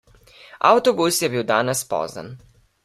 [0.69, 2.35] Avtobus je bil danes pozen.